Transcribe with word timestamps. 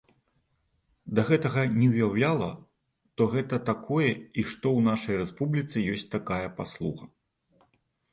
Да 1.17 1.21
гэтага 1.29 1.61
не 1.79 1.87
ўяўляла, 1.91 2.47
то 3.21 3.27
гэта 3.33 3.59
такое 3.67 4.07
і 4.07 4.41
што 4.53 4.65
ў 4.77 4.87
нашай 4.89 5.15
рэспубліцы 5.21 5.85
ёсць 5.97 6.07
такая 6.17 6.41
паслуга. 6.63 7.05